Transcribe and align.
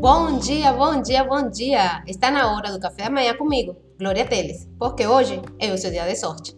Bom 0.00 0.38
dia, 0.38 0.72
bom 0.72 1.02
dia, 1.02 1.22
bom 1.24 1.50
dia! 1.50 2.02
Está 2.06 2.30
na 2.30 2.50
hora 2.54 2.72
do 2.72 2.80
café 2.80 3.04
da 3.04 3.10
manhã 3.10 3.36
comigo, 3.36 3.76
Glória 3.98 4.26
Teles, 4.26 4.66
porque 4.78 5.06
hoje 5.06 5.42
é 5.58 5.70
o 5.70 5.76
seu 5.76 5.90
dia 5.90 6.06
de 6.06 6.16
sorte. 6.16 6.56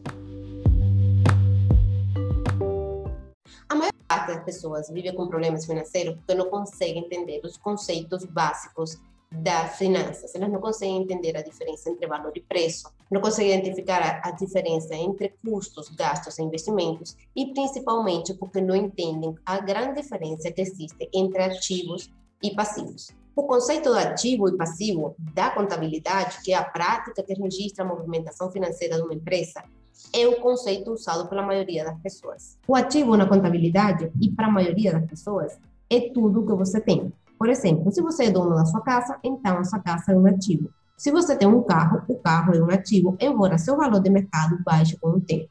A 3.68 3.74
maior 3.74 3.92
parte 4.06 4.28
das 4.28 4.44
pessoas 4.44 4.88
vive 4.90 5.12
com 5.12 5.26
problemas 5.26 5.66
financeiros 5.66 6.14
porque 6.14 6.36
não 6.36 6.48
consegue 6.48 7.00
entender 7.00 7.40
os 7.42 7.56
conceitos 7.56 8.24
básicos 8.26 8.96
das 9.32 9.76
finanças. 9.76 10.32
Elas 10.36 10.48
não 10.48 10.60
conseguem 10.60 11.02
entender 11.02 11.36
a 11.36 11.42
diferença 11.42 11.90
entre 11.90 12.06
valor 12.06 12.30
e 12.36 12.42
preço, 12.42 12.92
não 13.10 13.20
conseguem 13.20 13.58
identificar 13.58 14.02
a, 14.02 14.28
a, 14.28 14.30
diferença 14.30 14.94
entre 14.94 15.34
custos, 15.44 15.88
gastos 15.88 16.38
e 16.38 16.42
investimentos, 16.44 17.16
e 17.34 17.52
principalmente 17.52 18.34
porque 18.34 18.60
não 18.60 18.76
entendem 18.76 19.34
a 19.44 19.58
grande 19.58 20.00
diferença 20.00 20.52
que 20.52 20.60
existe 20.60 21.10
entre 21.12 21.42
ativos 21.42 22.08
e 22.40 22.54
passivos. 22.54 23.08
O 23.34 23.44
conceito 23.44 23.88
do 23.88 23.98
ativo 23.98 24.46
e 24.46 24.56
passivo 24.58 25.16
da 25.34 25.48
contabilidade, 25.48 26.42
que 26.44 26.52
é 26.52 26.56
a 26.56 26.64
prática 26.64 27.22
que 27.22 27.32
registra 27.32 27.82
a 27.82 27.88
movimentação 27.88 28.50
financeira 28.50 28.96
de 28.96 29.02
uma 29.02 29.14
empresa, 29.14 29.62
é 30.12 30.26
o 30.26 30.38
conceito 30.40 30.92
usado 30.92 31.26
pela 31.30 31.42
maioria 31.42 31.82
das 31.82 31.98
pessoas. 32.00 32.58
O 32.68 32.76
ativo 32.76 33.16
na 33.16 33.26
contabilidade, 33.26 34.12
e 34.20 34.30
para 34.30 34.48
a 34.48 34.50
maioria 34.50 34.92
das 34.92 35.06
pessoas, 35.06 35.58
é 35.88 36.10
tudo 36.12 36.44
que 36.44 36.52
você 36.52 36.78
tem. 36.78 37.10
Por 37.38 37.48
exemplo, 37.48 37.90
se 37.90 38.02
você 38.02 38.24
é 38.24 38.30
dono 38.30 38.54
da 38.54 38.66
sua 38.66 38.82
casa, 38.82 39.18
então 39.24 39.56
a 39.56 39.64
sua 39.64 39.78
casa 39.78 40.12
é 40.12 40.14
um 40.14 40.26
ativo. 40.26 40.68
Se 40.94 41.10
você 41.10 41.34
tem 41.34 41.48
um 41.48 41.62
carro, 41.62 42.02
o 42.08 42.16
carro 42.16 42.54
é 42.54 42.62
um 42.62 42.70
ativo, 42.70 43.16
embora 43.18 43.56
seu 43.56 43.78
valor 43.78 44.00
de 44.00 44.10
mercado 44.10 44.58
baixe 44.62 44.98
com 44.98 45.08
o 45.08 45.20
tempo. 45.20 45.48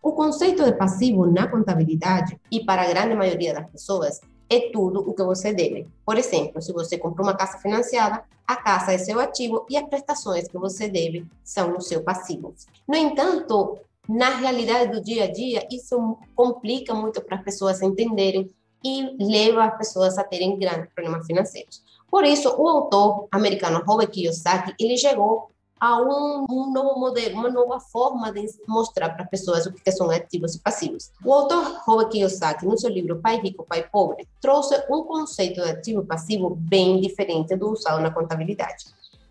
O 0.00 0.12
conceito 0.12 0.64
de 0.64 0.72
passivo 0.72 1.26
na 1.26 1.48
contabilidade, 1.48 2.40
e 2.48 2.64
para 2.64 2.82
a 2.82 2.88
grande 2.88 3.16
maioria 3.16 3.54
das 3.54 3.68
pessoas, 3.68 4.20
é 4.50 4.70
tudo 4.70 5.00
o 5.00 5.14
que 5.14 5.22
você 5.22 5.52
deve. 5.52 5.86
Por 6.04 6.16
exemplo, 6.16 6.60
se 6.62 6.72
você 6.72 6.96
comprou 6.96 7.26
uma 7.26 7.36
casa 7.36 7.58
financiada, 7.58 8.24
a 8.46 8.56
casa 8.56 8.92
é 8.92 8.98
seu 8.98 9.20
ativo 9.20 9.66
e 9.68 9.76
as 9.76 9.88
prestações 9.88 10.48
que 10.48 10.56
você 10.56 10.88
deve 10.88 11.26
são 11.44 11.76
o 11.76 11.80
seu 11.80 12.02
passivo. 12.02 12.54
No 12.86 12.96
entanto, 12.96 13.78
na 14.08 14.36
realidade 14.36 14.92
do 14.92 15.02
dia 15.02 15.24
a 15.24 15.32
dia, 15.32 15.66
isso 15.70 16.16
complica 16.34 16.94
muito 16.94 17.20
para 17.20 17.36
as 17.36 17.44
pessoas 17.44 17.82
entenderem 17.82 18.48
e 18.82 19.16
leva 19.22 19.64
as 19.64 19.76
pessoas 19.76 20.16
a 20.16 20.24
terem 20.24 20.58
grandes 20.58 20.90
problemas 20.94 21.26
financeiros. 21.26 21.82
Por 22.10 22.24
isso, 22.24 22.48
o 22.56 22.66
autor 22.66 23.28
americano 23.30 23.82
Robert 23.86 24.10
Kiyosaki, 24.10 24.74
ele 24.80 24.96
chegou 24.96 25.50
a 25.80 26.00
um, 26.00 26.46
um, 26.50 26.72
novo 26.72 26.98
modelo, 26.98 27.38
uma 27.38 27.50
nova 27.50 27.80
forma 27.80 28.32
de 28.32 28.46
mostrar 28.66 29.10
para 29.10 29.24
as 29.24 29.30
pessoas 29.30 29.66
o 29.66 29.72
que 29.72 29.90
são 29.90 30.10
ativos 30.10 30.54
e 30.54 30.60
passivos. 30.60 31.10
O 31.24 31.32
autor 31.32 31.80
Robert 31.84 32.08
Kiyosaki, 32.08 32.66
no 32.66 32.78
seu 32.78 32.90
livro 32.90 33.20
Pai 33.20 33.40
Rico, 33.40 33.64
Pai 33.68 33.88
Pobre, 33.88 34.26
trouxe 34.40 34.74
um 34.90 35.04
conceito 35.04 35.62
de 35.62 35.70
ativo 35.70 36.02
e 36.02 36.06
passivo 36.06 36.50
bem 36.50 37.00
diferente 37.00 37.54
do 37.56 37.70
usado 37.70 38.00
na 38.00 38.10
contabilidade. 38.10 38.86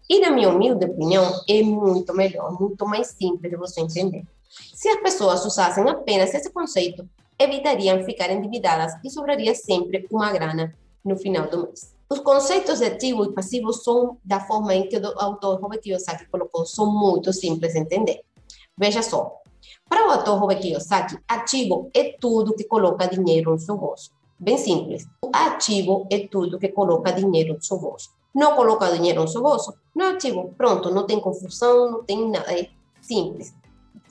E, 0.09 0.22
na 0.22 0.31
minha 0.31 0.50
humilde 0.50 0.86
opinião, 0.86 1.42
é 1.50 1.62
muito 1.62 2.14
melhor, 2.14 2.58
muito 2.59 2.86
mais 2.86 3.08
simples 3.08 3.52
de 3.52 3.58
você 3.58 3.82
entender. 3.82 4.23
Se 4.73 4.88
as 4.88 5.02
pessoas 5.02 5.45
usassem 5.45 5.88
apenas 5.89 6.34
esse 6.34 6.50
conceito, 6.50 7.08
evitariam 7.38 8.04
ficar 8.04 8.32
endividadas 8.32 8.94
e 9.04 9.09
sobraria 9.09 9.54
sempre 9.54 10.08
uma 10.09 10.32
grana 10.32 10.73
no 11.08 11.18
final 11.18 11.50
do 11.50 11.64
mês. 11.64 11.96
Os 12.10 12.20
conceitos 12.20 12.80
de 12.80 12.86
ativo 12.86 13.26
e 13.26 13.34
passivo 13.34 13.74
são, 13.74 14.18
da 14.24 14.40
forma 14.40 14.74
em 14.74 14.88
que 14.88 14.98
o 14.98 15.20
autor 15.20 15.60
Robert 15.60 15.82
Kiyosaki 15.82 16.26
colocou, 16.30 16.66
são 16.66 16.92
muito 16.92 17.34
simples 17.34 17.74
de 17.74 17.80
entender. 17.80 18.22
Veja 18.78 19.02
só, 19.02 19.42
para 19.90 20.08
o 20.08 20.12
autor 20.12 20.40
Robert 20.40 20.62
Kiyosaki, 20.62 21.18
ativo 21.28 21.90
é 21.94 22.16
tudo 22.20 22.56
que 22.56 22.64
coloca 22.66 23.08
dinheiro 23.08 23.52
no 23.52 23.60
seu 23.60 23.78
bolso. 23.78 24.12
Bem 24.40 24.58
simples. 24.58 25.08
Ativo 25.34 26.08
é 26.12 26.28
tudo 26.28 26.60
que 26.60 26.68
coloca 26.70 27.12
dinheiro 27.12 27.56
no 27.56 27.64
seu 27.64 27.78
bolso. 27.80 28.12
Não 28.34 28.56
coloca 28.56 28.92
dinheiro 28.92 29.22
no 29.22 29.28
seu 29.28 29.42
bolso, 29.42 29.74
não 29.96 30.06
é 30.06 30.10
ativo. 30.12 30.54
Pronto, 30.56 30.92
não 30.92 31.06
tem 31.06 31.20
confusão, 31.20 31.92
não 31.92 32.04
tem 32.04 32.30
nada. 32.30 32.54
É 32.54 32.70
simples. 33.02 33.54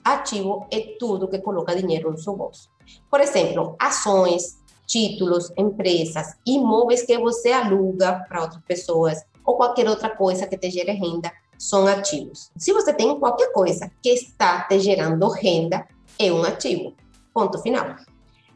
Ativo 0.04 0.66
é 0.70 0.96
tudo 0.98 1.28
que 1.28 1.38
coloca 1.38 1.76
dinheiro 1.76 2.10
no 2.10 2.18
seu 2.18 2.34
bolso. 2.36 2.68
Por 3.10 3.20
exemplo, 3.20 3.76
ações, 3.78 4.58
títulos, 4.86 5.52
empresas, 5.56 6.34
imóveis 6.46 7.02
que 7.02 7.18
você 7.18 7.52
aluga 7.52 8.24
para 8.28 8.42
outras 8.42 8.62
pessoas 8.64 9.18
ou 9.44 9.56
qualquer 9.56 9.88
outra 9.88 10.10
coisa 10.10 10.46
que 10.46 10.56
te 10.56 10.70
gere 10.70 10.92
renda 10.92 11.32
são 11.58 11.86
ativos. 11.86 12.50
Se 12.56 12.72
você 12.72 12.92
tem 12.92 13.18
qualquer 13.18 13.52
coisa 13.52 13.90
que 14.02 14.10
está 14.10 14.62
te 14.62 14.78
gerando 14.78 15.28
renda, 15.28 15.86
é 16.18 16.32
um 16.32 16.42
ativo. 16.42 16.94
Ponto 17.32 17.58
final. 17.58 17.96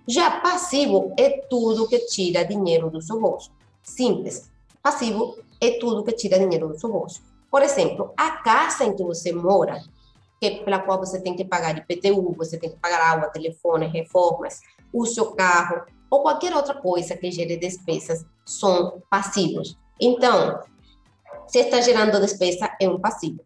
Já 0.06 0.40
passivo 0.40 1.12
é 1.18 1.42
tudo 1.48 1.88
que 1.88 1.98
tira 2.06 2.44
dinheiro 2.44 2.90
do 2.90 3.00
seu 3.00 3.20
bolso. 3.20 3.50
Simples. 3.82 4.50
Passivo 4.82 5.36
é 5.60 5.78
tudo 5.78 6.02
que 6.02 6.12
tira 6.12 6.38
dinheiro 6.38 6.68
do 6.68 6.78
seu 6.78 6.90
bolso. 6.90 7.22
Por 7.50 7.62
exemplo, 7.62 8.12
a 8.16 8.30
casa 8.42 8.84
em 8.84 8.94
que 8.94 9.02
você 9.02 9.32
mora, 9.32 9.82
que, 10.40 10.62
pela 10.64 10.78
qual 10.78 10.98
você 10.98 11.20
tem 11.20 11.34
que 11.34 11.44
pagar 11.44 11.76
IPTU, 11.76 12.32
você 12.36 12.58
tem 12.58 12.70
que 12.70 12.76
pagar 12.76 13.00
água, 13.00 13.28
telefone, 13.28 13.86
reformas, 13.86 14.60
o 14.92 15.04
seu 15.04 15.32
carro, 15.32 15.84
ou 16.10 16.22
qualquer 16.22 16.54
outra 16.54 16.74
coisa 16.74 17.16
que 17.16 17.30
gere 17.30 17.56
despesas 17.56 18.24
são 18.44 19.00
passivos. 19.08 19.78
Então, 20.00 20.60
se 21.46 21.60
está 21.60 21.80
gerando 21.80 22.20
despesa, 22.20 22.70
é 22.80 22.88
um 22.88 22.98
passivo. 22.98 23.40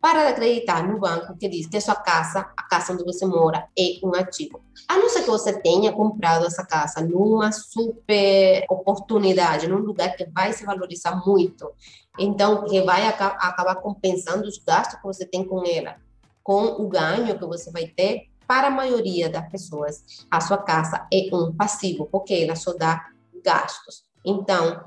Para 0.00 0.28
acreditar 0.28 0.86
no 0.86 1.00
banco 1.00 1.34
que 1.38 1.48
diz 1.48 1.66
que 1.66 1.80
sua 1.80 1.94
casa, 1.94 2.40
a 2.54 2.62
casa 2.64 2.92
onde 2.92 3.04
você 3.04 3.24
mora, 3.24 3.66
é 3.78 3.98
um 4.04 4.14
ativo. 4.14 4.62
A 4.86 4.98
não 4.98 5.08
ser 5.08 5.22
que 5.22 5.30
você 5.30 5.58
tenha 5.60 5.92
comprado 5.92 6.44
essa 6.44 6.62
casa 6.62 7.00
numa 7.00 7.50
super 7.52 8.66
oportunidade, 8.68 9.66
num 9.66 9.78
lugar 9.78 10.14
que 10.14 10.26
vai 10.26 10.52
se 10.52 10.66
valorizar 10.66 11.24
muito, 11.26 11.72
então 12.18 12.66
que 12.66 12.82
vai 12.82 13.06
acabar 13.06 13.76
compensando 13.76 14.46
os 14.46 14.58
gastos 14.58 15.00
que 15.00 15.06
você 15.06 15.24
tem 15.24 15.42
com 15.42 15.62
ela, 15.66 15.96
com 16.42 16.62
o 16.82 16.86
ganho 16.86 17.38
que 17.38 17.46
você 17.46 17.70
vai 17.70 17.86
ter, 17.86 18.28
para 18.46 18.68
a 18.68 18.70
maioria 18.70 19.28
das 19.28 19.48
pessoas, 19.50 20.26
a 20.30 20.40
sua 20.40 20.58
casa 20.58 21.06
é 21.12 21.28
um 21.34 21.54
passivo, 21.54 22.06
porque 22.10 22.34
ela 22.34 22.56
só 22.56 22.72
dá 22.74 23.06
gastos. 23.44 24.04
Então, 24.24 24.82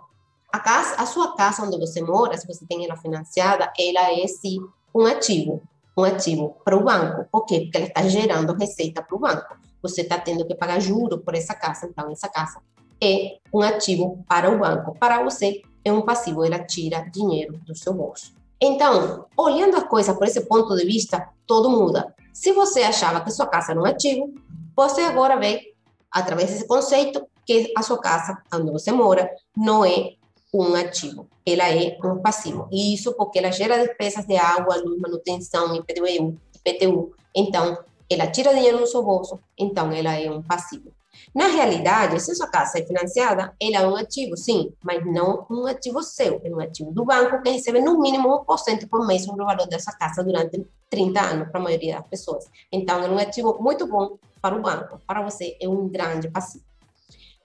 a, 0.52 0.60
casa, 0.60 0.96
a 0.96 1.06
sua 1.06 1.36
casa 1.36 1.64
onde 1.64 1.78
você 1.78 2.02
mora, 2.02 2.38
se 2.38 2.48
você 2.48 2.66
tem 2.66 2.86
ela 2.86 2.96
financiada, 2.96 3.72
ela 3.78 4.12
é 4.12 4.28
sim 4.28 4.60
um 4.94 5.06
ativo, 5.06 5.62
um 5.98 6.04
ativo 6.04 6.56
para 6.64 6.78
o 6.78 6.84
banco. 6.84 7.28
Por 7.32 7.46
quê? 7.46 7.62
Porque 7.62 7.78
ela 7.78 7.88
está 7.88 8.08
gerando 8.08 8.54
receita 8.54 9.02
para 9.02 9.16
o 9.16 9.20
banco. 9.20 9.58
Você 9.82 10.02
está 10.02 10.18
tendo 10.20 10.46
que 10.46 10.56
pagar 10.56 10.80
juro 10.80 11.20
por 11.20 11.36
essa 11.36 11.54
casa, 11.54 11.88
então 11.88 12.12
essa 12.12 12.28
casa 12.30 12.62
é 13.02 13.38
um 13.54 13.62
ativo 13.62 14.24
para 14.28 14.50
o 14.50 14.58
banco. 14.58 14.98
Para 15.00 15.24
você, 15.24 15.62
é 15.84 15.92
um 15.92 16.02
passivo, 16.02 16.44
ela 16.44 16.64
tira 16.64 17.08
dinheiro 17.12 17.58
do 17.66 17.76
seu 17.76 17.94
bolso. 17.94 18.37
Então, 18.62 19.28
olhando 19.38 19.78
a 19.78 19.88
coisa 19.88 20.16
por 20.16 20.28
esse 20.28 20.42
ponto 20.42 20.76
de 20.76 20.86
vista, 20.86 21.30
todo 21.46 21.70
muda. 21.70 22.14
Se 22.34 22.52
você 22.52 22.82
achava 22.82 23.22
que 23.22 23.32
sua 23.32 23.48
casa 23.48 23.72
era 23.72 23.82
um 23.82 23.86
ativo, 23.86 24.34
você 24.76 25.02
agora 25.02 25.38
vê, 25.38 25.74
através 26.12 26.52
desse 26.52 26.68
conceito, 26.68 27.28
que 27.46 27.72
a 27.78 27.82
sua 27.82 28.00
casa, 28.00 28.42
onde 28.54 28.72
você 28.72 28.92
mora, 28.92 29.30
não 29.56 29.86
é 29.86 30.14
um 30.54 30.76
ativo, 30.76 31.28
ela 31.46 31.70
é 31.70 31.98
um 32.04 32.20
passivo. 32.20 32.68
E 32.72 32.94
isso 32.94 33.14
porque 33.14 33.40
ela 33.40 33.52
gera 33.52 33.86
despesas 33.86 34.26
de 34.26 34.36
água, 34.36 34.76
luz, 34.76 35.00
manutenção, 35.00 35.76
IPTU, 35.76 36.38
IPTU. 36.66 37.14
Então, 37.36 37.78
ela 38.10 38.28
tira 38.28 38.54
dinheiro 38.54 38.80
do 38.80 38.88
seu 38.88 39.04
bolso, 39.04 39.40
então 39.58 39.92
ela 39.92 40.14
é 40.14 40.30
um 40.30 40.42
passivo. 40.42 40.92
Na 41.36 41.48
realidade, 41.48 42.20
se 42.20 42.34
sua 42.36 42.48
casa 42.48 42.80
é 42.80 42.86
financiada, 42.86 43.54
ela 43.62 43.78
é 43.78 43.88
um 43.88 43.96
ativo, 43.96 44.36
sim, 44.36 44.74
mas 44.84 45.06
não 45.06 45.46
um 45.50 45.68
ativo 45.68 46.02
seu, 46.02 46.42
é 46.44 46.50
um 46.50 46.60
ativo 46.60 46.92
do 46.92 47.06
banco 47.06 47.42
que 47.42 47.50
recebe 47.50 47.82
no 47.82 48.00
mínimo 48.00 48.46
1% 48.46 48.88
por 48.90 49.06
mês 49.06 49.26
sobre 49.26 49.44
o 49.44 49.46
valor 49.46 49.68
dessa 49.68 49.92
casa 49.92 50.24
durante 50.24 50.66
30 50.90 51.22
anos 51.22 51.50
para 51.50 51.60
a 51.60 51.64
maioria 51.64 51.98
das 51.98 52.08
pessoas. 52.08 52.46
Então, 52.72 53.04
é 53.04 53.10
um 53.10 53.18
ativo 53.18 53.58
muito 53.62 53.86
bom 53.86 54.18
para 54.42 54.56
o 54.56 54.62
banco, 54.62 55.00
para 55.06 55.22
você 55.22 55.58
é 55.62 55.68
um 55.68 55.88
grande 55.88 56.30
passivo. 56.30 56.64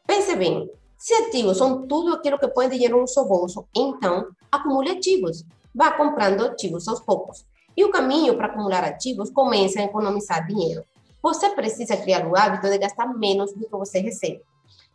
Pense 0.06 0.34
bem, 0.36 0.70
se 0.96 1.14
ativos 1.14 1.58
são 1.58 1.86
tudo 1.86 2.14
aquilo 2.14 2.38
que 2.38 2.46
põe 2.48 2.68
dinheiro 2.68 3.00
no 3.00 3.08
seu 3.08 3.24
bolso, 3.24 3.66
então 3.74 4.28
acumule 4.50 4.92
ativos. 4.92 5.44
Vá 5.74 5.90
comprando 5.90 6.44
ativos 6.44 6.86
aos 6.86 7.00
poucos. 7.00 7.44
E 7.76 7.84
o 7.84 7.90
caminho 7.90 8.36
para 8.36 8.46
acumular 8.46 8.84
ativos 8.84 9.30
começa 9.30 9.80
a 9.80 9.84
economizar 9.84 10.46
dinheiro. 10.46 10.84
Você 11.22 11.50
precisa 11.50 11.96
criar 11.96 12.26
o 12.26 12.36
hábito 12.36 12.68
de 12.68 12.78
gastar 12.78 13.06
menos 13.06 13.52
do 13.52 13.64
que 13.64 13.70
você 13.70 14.00
recebe. 14.00 14.42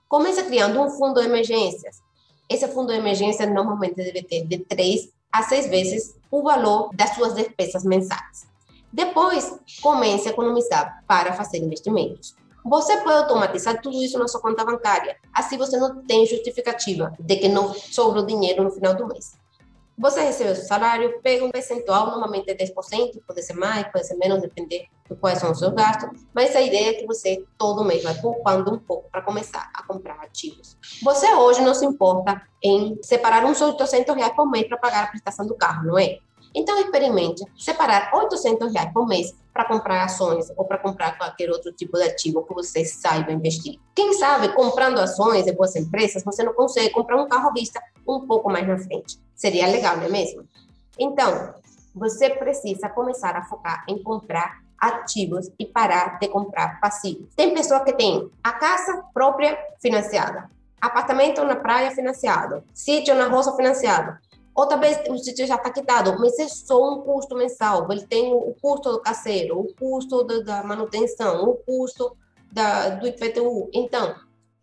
Comece 0.09 0.43
criando 0.43 0.81
um 0.81 0.89
fundo 0.89 1.21
de 1.21 1.27
emergências. 1.27 2.01
Esse 2.49 2.67
fundo 2.67 2.91
de 2.91 2.99
emergência 2.99 3.45
normalmente 3.45 3.95
deve 3.95 4.23
ter 4.23 4.45
de 4.45 4.59
3 4.59 5.09
a 5.31 5.43
6 5.43 5.67
vezes 5.67 6.15
o 6.29 6.43
valor 6.43 6.89
das 6.93 7.15
suas 7.15 7.33
despesas 7.33 7.83
mensais. 7.83 8.47
Depois, 8.91 9.57
comece 9.81 10.27
a 10.27 10.31
economizar 10.31 11.03
para 11.07 11.33
fazer 11.33 11.59
investimentos. 11.59 12.35
Você 12.65 12.97
pode 12.97 13.19
automatizar 13.19 13.81
tudo 13.81 13.95
isso 14.03 14.19
na 14.19 14.27
sua 14.27 14.41
conta 14.41 14.65
bancária. 14.65 15.15
Assim 15.33 15.57
você 15.57 15.77
não 15.77 16.03
tem 16.03 16.25
justificativa 16.25 17.13
de 17.17 17.37
que 17.37 17.47
não 17.47 17.73
sobrou 17.73 18.25
dinheiro 18.25 18.63
no 18.63 18.71
final 18.71 18.93
do 18.93 19.07
mês. 19.07 19.37
Você 19.99 20.21
recebe 20.21 20.51
o 20.51 20.55
seu 20.55 20.63
salário, 20.63 21.19
pega 21.23 21.43
um 21.43 21.49
percentual, 21.49 22.05
normalmente 22.05 22.51
é 22.51 22.55
10%, 22.55 23.19
pode 23.27 23.41
ser 23.41 23.53
mais, 23.53 23.91
pode 23.91 24.05
ser 24.05 24.15
menos, 24.15 24.43
depender 24.43 24.85
de 25.09 25.15
quais 25.15 25.39
são 25.39 25.51
os 25.51 25.57
seus 25.57 25.73
gastos, 25.73 26.09
mas 26.35 26.55
a 26.55 26.61
ideia 26.61 26.91
é 26.91 26.93
que 26.93 27.07
você 27.07 27.43
todo 27.57 27.83
mês 27.83 28.03
vai 28.03 28.13
poupando 28.13 28.71
um 28.71 28.77
pouco 28.77 29.09
para 29.09 29.23
começar 29.23 29.71
a 29.73 29.81
comprar 29.81 30.19
ativos. 30.21 30.77
Você 31.01 31.33
hoje 31.33 31.61
não 31.61 31.73
se 31.73 31.83
importa 31.83 32.39
em 32.63 32.99
separar 33.01 33.43
uns 33.43 33.59
800 33.59 34.15
reais 34.15 34.35
por 34.35 34.47
mês 34.47 34.67
para 34.67 34.77
pagar 34.77 35.05
a 35.05 35.07
prestação 35.07 35.47
do 35.47 35.55
carro, 35.55 35.87
não 35.87 35.97
é? 35.97 36.19
Então, 36.53 36.79
experimente 36.79 37.43
separar 37.57 38.11
800 38.13 38.73
reais 38.73 38.93
por 38.93 39.07
mês 39.07 39.35
para 39.51 39.65
comprar 39.65 40.03
ações 40.03 40.51
ou 40.55 40.63
para 40.63 40.77
comprar 40.77 41.17
qualquer 41.17 41.49
outro 41.49 41.71
tipo 41.71 41.97
de 41.97 42.03
ativo 42.03 42.43
que 42.43 42.53
você 42.53 42.85
saiba 42.85 43.31
investir. 43.31 43.79
Quem 43.95 44.13
sabe, 44.13 44.49
comprando 44.49 44.99
ações 44.99 45.45
de 45.45 45.53
boas 45.53 45.75
empresas, 45.75 46.23
você 46.23 46.43
não 46.43 46.53
consegue 46.53 46.91
comprar 46.91 47.19
um 47.19 47.27
carro 47.27 47.49
à 47.49 47.53
vista 47.53 47.81
um 48.07 48.27
pouco 48.27 48.51
mais 48.51 48.67
na 48.67 48.77
frente. 48.77 49.19
Seria 49.37 49.67
legal, 49.67 49.97
não 49.97 50.05
é 50.05 50.09
mesmo? 50.09 50.43
Então, 50.97 51.53
você 51.93 52.29
precisa 52.31 52.89
começar 52.89 53.35
a 53.35 53.43
focar 53.43 53.85
em 53.87 54.01
comprar 54.01 54.63
ativos 54.79 55.49
e 55.59 55.65
parar 55.65 56.17
de 56.19 56.27
comprar 56.27 56.79
passivos. 56.79 57.27
Tem 57.35 57.53
pessoa 57.53 57.83
que 57.83 57.93
tem 57.93 58.29
a 58.43 58.51
casa 58.53 59.03
própria 59.13 59.55
financiada, 59.79 60.49
apartamento 60.81 61.43
na 61.43 61.55
praia 61.55 61.91
financiado, 61.91 62.63
sítio 62.73 63.13
na 63.13 63.27
roça 63.27 63.55
financiado, 63.55 64.17
ou 64.55 64.67
talvez 64.67 64.99
o 65.07 65.17
sítio 65.19 65.45
já 65.45 65.55
está 65.55 65.69
quitado, 65.69 66.19
mas 66.19 66.37
é 66.39 66.47
só 66.47 66.93
um 66.93 67.01
custo 67.01 67.35
mensal. 67.35 67.87
Ele 67.91 68.07
tem 68.07 68.33
o 68.33 68.55
custo 68.59 68.91
do 68.91 69.01
caseiro, 69.01 69.59
o 69.59 69.71
custo 69.75 70.23
da 70.23 70.63
manutenção, 70.63 71.47
o 71.47 71.53
custo 71.57 72.17
da, 72.51 72.89
do 72.89 73.05
IPTU. 73.05 73.69
Então, 73.71 74.15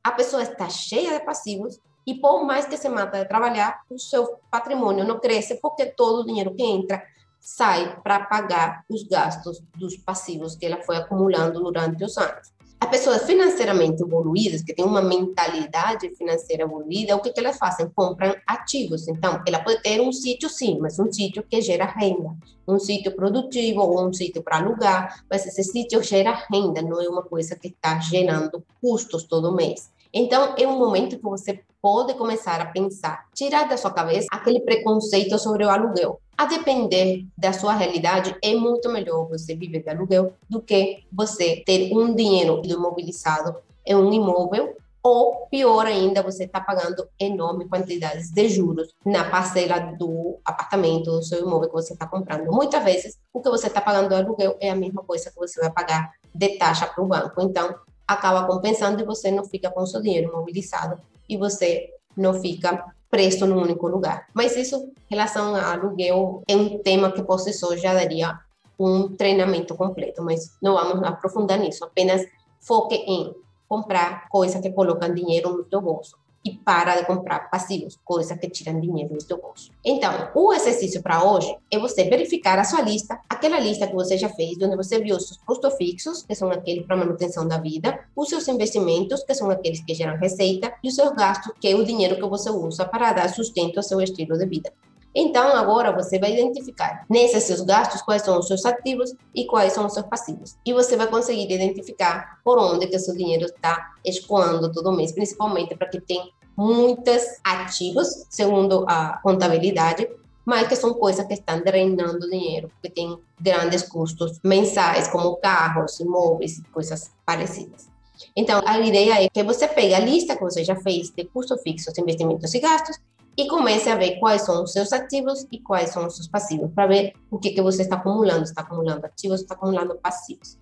a 0.02 0.10
pessoa 0.10 0.42
está 0.42 0.68
cheia 0.68 1.16
de 1.16 1.24
passivos 1.24 1.78
e 2.06 2.14
por 2.14 2.44
mais 2.44 2.66
que 2.66 2.76
se 2.76 2.88
mata 2.88 3.18
de 3.18 3.28
trabalhar, 3.28 3.82
o 3.90 3.98
seu 3.98 4.38
patrimônio 4.50 5.04
não 5.04 5.18
cresce 5.18 5.58
porque 5.60 5.86
todo 5.86 6.20
o 6.20 6.26
dinheiro 6.26 6.54
que 6.54 6.62
entra 6.62 7.02
sai 7.40 8.00
para 8.02 8.20
pagar 8.20 8.84
os 8.88 9.02
gastos 9.02 9.62
dos 9.76 9.96
passivos 9.96 10.56
que 10.56 10.64
ela 10.64 10.82
foi 10.82 10.96
acumulando 10.96 11.62
durante 11.62 12.02
os 12.02 12.16
anos. 12.16 12.54
As 12.80 12.90
pessoas 12.90 13.22
financeiramente 13.22 14.02
evoluídas, 14.02 14.62
que 14.62 14.74
têm 14.74 14.84
uma 14.84 15.00
mentalidade 15.00 16.14
financeira 16.16 16.64
evoluída, 16.64 17.16
o 17.16 17.20
que, 17.20 17.32
que 17.32 17.40
elas 17.40 17.56
fazem? 17.56 17.88
Compram 17.94 18.34
ativos. 18.46 19.08
Então, 19.08 19.42
ela 19.46 19.58
pode 19.60 19.82
ter 19.82 20.02
um 20.02 20.12
sítio, 20.12 20.50
sim, 20.50 20.78
mas 20.78 20.98
um 20.98 21.10
sítio 21.10 21.42
que 21.42 21.62
gera 21.62 21.86
renda. 21.86 22.36
Um 22.68 22.78
sítio 22.78 23.16
produtivo 23.16 23.80
ou 23.80 24.06
um 24.06 24.12
sítio 24.12 24.42
para 24.42 24.58
alugar, 24.58 25.24
mas 25.30 25.46
esse 25.46 25.64
sítio 25.64 26.02
gera 26.02 26.32
renda, 26.50 26.82
não 26.82 27.00
é 27.00 27.08
uma 27.08 27.22
coisa 27.22 27.56
que 27.56 27.68
está 27.68 27.98
gerando 28.00 28.62
custos 28.82 29.24
todo 29.24 29.54
mês. 29.54 29.90
Então, 30.14 30.54
é 30.56 30.64
um 30.66 30.78
momento 30.78 31.16
que 31.16 31.22
você 31.22 31.60
pode 31.82 32.14
começar 32.14 32.60
a 32.60 32.66
pensar, 32.66 33.26
tirar 33.34 33.68
da 33.68 33.76
sua 33.76 33.90
cabeça 33.90 34.28
aquele 34.30 34.60
preconceito 34.60 35.36
sobre 35.40 35.64
o 35.64 35.68
aluguel. 35.68 36.20
A 36.38 36.46
depender 36.46 37.26
da 37.36 37.52
sua 37.52 37.74
realidade, 37.74 38.36
é 38.42 38.54
muito 38.54 38.88
melhor 38.88 39.28
você 39.28 39.56
viver 39.56 39.82
de 39.82 39.90
aluguel 39.90 40.32
do 40.48 40.62
que 40.62 41.04
você 41.12 41.64
ter 41.66 41.92
um 41.92 42.14
dinheiro 42.14 42.62
imobilizado 42.64 43.56
em 43.84 43.96
um 43.96 44.12
imóvel 44.12 44.76
ou 45.06 45.46
pior 45.50 45.84
ainda, 45.84 46.22
você 46.22 46.44
está 46.44 46.62
pagando 46.62 47.06
enormes 47.20 47.68
quantidades 47.68 48.30
de 48.30 48.48
juros 48.48 48.88
na 49.04 49.28
parcela 49.28 49.78
do 49.98 50.38
apartamento, 50.42 51.10
do 51.10 51.22
seu 51.22 51.40
imóvel 51.40 51.68
que 51.68 51.74
você 51.74 51.92
está 51.92 52.06
comprando. 52.06 52.50
Muitas 52.50 52.82
vezes, 52.82 53.18
o 53.30 53.42
que 53.42 53.50
você 53.50 53.66
está 53.66 53.82
pagando 53.82 54.08
de 54.08 54.14
aluguel 54.14 54.56
é 54.58 54.70
a 54.70 54.74
mesma 54.74 55.02
coisa 55.02 55.30
que 55.30 55.36
você 55.36 55.60
vai 55.60 55.70
pagar 55.70 56.10
de 56.34 56.56
taxa 56.56 56.86
para 56.86 57.04
o 57.04 57.06
banco. 57.06 57.38
Então, 57.42 57.74
acaba 58.06 58.46
compensando 58.46 59.00
e 59.02 59.04
você 59.04 59.30
não 59.30 59.44
fica 59.44 59.70
com 59.70 59.86
seu 59.86 60.00
dinheiro 60.00 60.32
mobilizado 60.32 61.00
e 61.28 61.36
você 61.36 61.90
não 62.16 62.34
fica 62.34 62.84
preso 63.10 63.46
num 63.46 63.62
único 63.62 63.86
lugar. 63.88 64.26
Mas 64.34 64.56
isso, 64.56 64.76
em 65.10 65.14
relação 65.14 65.54
a 65.54 65.72
aluguel, 65.72 66.42
é 66.48 66.56
um 66.56 66.78
tema 66.78 67.12
que 67.12 67.22
por 67.22 67.38
si 67.38 67.52
só 67.52 67.76
já 67.76 67.94
daria 67.94 68.38
um 68.78 69.14
treinamento 69.14 69.74
completo, 69.74 70.22
mas 70.22 70.56
não 70.60 70.74
vamos 70.74 71.02
aprofundar 71.06 71.58
nisso, 71.58 71.84
apenas 71.84 72.26
foque 72.60 72.96
em 72.96 73.32
comprar 73.68 74.28
coisas 74.28 74.60
que 74.60 74.70
colocam 74.70 75.14
dinheiro 75.14 75.56
no 75.56 75.68
seu 75.68 75.80
bolso 75.80 76.23
e 76.44 76.52
para 76.52 76.96
de 76.96 77.06
comprar 77.06 77.50
passivos, 77.50 77.98
coisas 78.04 78.38
que 78.38 78.50
tiram 78.50 78.80
dinheiro 78.80 79.14
do 79.14 79.22
seu 79.22 79.40
bolso. 79.40 79.70
Então, 79.84 80.30
o 80.34 80.52
exercício 80.52 81.02
para 81.02 81.24
hoje 81.24 81.56
é 81.70 81.78
você 81.78 82.04
verificar 82.04 82.58
a 82.58 82.64
sua 82.64 82.82
lista, 82.82 83.18
aquela 83.28 83.58
lista 83.58 83.86
que 83.86 83.94
você 83.94 84.18
já 84.18 84.28
fez, 84.28 84.56
onde 84.60 84.76
você 84.76 85.00
viu 85.00 85.16
os 85.16 85.26
seus 85.26 85.38
custos 85.38 85.74
fixos, 85.74 86.22
que 86.22 86.34
são 86.34 86.50
aqueles 86.50 86.86
para 86.86 86.96
manutenção 86.96 87.48
da 87.48 87.58
vida, 87.58 87.98
os 88.14 88.28
seus 88.28 88.46
investimentos, 88.48 89.24
que 89.24 89.34
são 89.34 89.50
aqueles 89.50 89.80
que 89.80 89.94
geram 89.94 90.18
receita, 90.18 90.74
e 90.82 90.88
os 90.88 90.94
seus 90.94 91.12
gastos, 91.12 91.52
que 91.60 91.68
é 91.68 91.74
o 91.74 91.84
dinheiro 91.84 92.16
que 92.16 92.28
você 92.28 92.50
usa 92.50 92.84
para 92.84 93.12
dar 93.12 93.28
sustento 93.28 93.78
ao 93.78 93.82
seu 93.82 94.00
estilo 94.00 94.36
de 94.36 94.46
vida. 94.46 94.72
Então, 95.14 95.56
agora 95.56 95.92
você 95.92 96.18
vai 96.18 96.32
identificar 96.32 97.04
nesses 97.08 97.44
seus 97.44 97.60
gastos 97.60 98.02
quais 98.02 98.22
são 98.22 98.38
os 98.38 98.48
seus 98.48 98.64
ativos 98.64 99.14
e 99.34 99.46
quais 99.46 99.72
são 99.72 99.86
os 99.86 99.94
seus 99.94 100.06
passivos. 100.06 100.56
E 100.66 100.72
você 100.72 100.96
vai 100.96 101.06
conseguir 101.06 101.50
identificar 101.52 102.40
por 102.44 102.58
onde 102.58 102.88
que 102.88 102.96
o 102.96 103.00
seu 103.00 103.14
dinheiro 103.14 103.44
está 103.44 103.92
escoando 104.04 104.72
todo 104.72 104.92
mês, 104.92 105.12
principalmente 105.12 105.76
para 105.76 105.88
que 105.88 106.00
tem 106.00 106.32
muitos 106.56 107.22
ativos, 107.44 108.26
segundo 108.28 108.84
a 108.88 109.18
contabilidade, 109.22 110.08
mas 110.44 110.68
que 110.68 110.76
são 110.76 110.92
coisas 110.94 111.26
que 111.26 111.34
estão 111.34 111.60
drenando 111.60 112.28
dinheiro, 112.28 112.68
porque 112.68 112.90
tem 112.90 113.18
grandes 113.40 113.82
custos 113.82 114.40
mensais, 114.44 115.08
como 115.08 115.36
carros, 115.36 116.00
imóveis 116.00 116.60
coisas 116.72 117.12
parecidas. 117.24 117.88
Então, 118.36 118.62
a 118.64 118.78
ideia 118.78 119.24
é 119.24 119.28
que 119.28 119.42
você 119.42 119.66
pegue 119.66 119.94
a 119.94 119.98
lista 120.00 120.36
que 120.36 120.42
você 120.42 120.62
já 120.64 120.76
fez 120.76 121.10
de 121.10 121.24
custos 121.24 121.60
fixos, 121.62 121.96
investimentos 121.98 122.52
e 122.52 122.60
gastos 122.60 122.98
e 123.36 123.48
comece 123.48 123.88
a 123.90 123.96
ver 123.96 124.18
quais 124.18 124.42
são 124.42 124.62
os 124.62 124.72
seus 124.72 124.92
ativos 124.92 125.46
e 125.50 125.58
quais 125.58 125.90
são 125.90 126.06
os 126.06 126.16
seus 126.16 126.28
passivos, 126.28 126.70
para 126.72 126.86
ver 126.86 127.12
o 127.30 127.38
que, 127.38 127.50
que 127.50 127.62
você 127.62 127.82
está 127.82 127.96
acumulando. 127.96 128.44
Está 128.44 128.62
acumulando 128.62 129.04
ativos, 129.04 129.40
está 129.40 129.54
acumulando 129.54 129.96
passivos. 129.96 130.58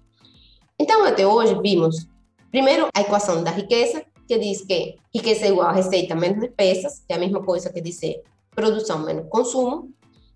Então, 0.79 1.05
até 1.05 1.27
hoje, 1.27 1.55
vimos, 1.61 2.09
primeiro, 2.51 2.89
a 2.95 3.01
equação 3.01 3.43
da 3.43 3.51
riqueza, 3.51 4.05
que 4.27 4.39
diz 4.39 4.65
que 4.65 4.97
riqueza 5.15 5.47
é 5.47 5.49
igual 5.49 5.69
a 5.69 5.73
receita 5.73 6.15
menos 6.15 6.41
despesas, 6.41 7.03
que 7.07 7.13
é 7.13 7.17
a 7.17 7.19
mesma 7.19 7.43
coisa 7.43 7.71
que 7.71 7.81
dizer 7.81 8.23
produção 8.55 9.01
menos 9.01 9.29
consumo. 9.29 9.91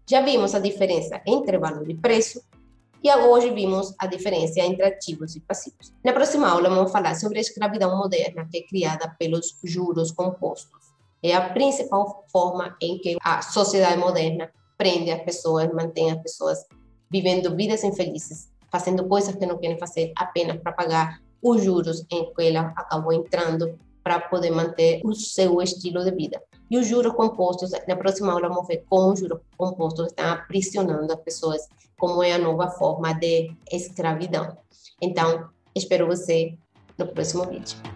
Já 0.09 0.21
vimos 0.21 0.55
a 0.55 0.59
diferença 0.59 1.21
entre 1.27 1.59
valor 1.59 1.89
e 1.89 1.95
preço. 1.95 2.41
E 3.03 3.15
hoje 3.15 3.51
vimos 3.51 3.95
a 3.99 4.07
diferença 4.07 4.61
entre 4.61 4.85
ativos 4.85 5.37
e 5.37 5.41
passivos. 5.41 5.93
Na 6.05 6.13
próxima 6.13 6.49
aula, 6.49 6.69
vamos 6.69 6.91
falar 6.91 7.15
sobre 7.15 7.39
a 7.39 7.41
escravidão 7.41 7.97
moderna, 7.97 8.49
que 8.51 8.59
é 8.59 8.63
criada 8.63 9.15
pelos 9.19 9.59
juros 9.63 10.11
compostos. 10.11 10.96
É 11.29 11.35
a 11.35 11.51
principal 11.51 12.25
forma 12.31 12.77
em 12.81 12.99
que 12.99 13.17
a 13.21 13.43
sociedade 13.43 13.99
moderna 13.99 14.49
prende 14.79 15.11
as 15.11 15.23
pessoas, 15.23 15.69
mantém 15.73 16.13
as 16.13 16.23
pessoas 16.23 16.65
vivendo 17.11 17.57
vidas 17.57 17.83
infelizes, 17.83 18.49
fazendo 18.71 19.09
coisas 19.09 19.35
que 19.35 19.45
não 19.45 19.59
querem 19.59 19.77
fazer 19.77 20.13
apenas 20.15 20.59
para 20.59 20.71
pagar 20.71 21.21
os 21.43 21.65
juros 21.65 22.07
em 22.13 22.33
que 22.33 22.47
ela 22.47 22.73
acabou 22.77 23.13
entrando 23.13 23.77
para 24.05 24.21
poder 24.21 24.53
manter 24.53 25.01
o 25.05 25.13
seu 25.17 25.61
estilo 25.61 26.05
de 26.05 26.13
vida. 26.13 26.41
E 26.71 26.79
os 26.79 26.87
juros 26.87 27.13
compostos, 27.15 27.73
na 27.89 27.97
próxima 27.97 28.33
aula 28.33 28.49
vamos 28.49 28.69
ver 28.69 28.85
como 28.89 29.13
os 29.13 29.19
juros 29.19 29.41
compostos 29.57 30.07
estão 30.07 30.31
aprisionando 30.31 31.13
as 31.13 31.21
pessoas, 31.23 31.69
como 31.99 32.23
é 32.23 32.35
a 32.35 32.39
nova 32.39 32.71
forma 32.71 33.13
de 33.15 33.53
escravidão. 33.73 34.57
Então, 35.03 35.49
espero 35.75 36.07
você 36.07 36.57
no 36.97 37.09
próximo 37.09 37.45
vídeo. 37.47 37.96